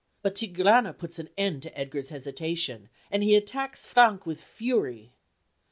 [0.23, 5.13] But Tigrana puts an end to Edgar's hesitation, and he attacks Frank with fury.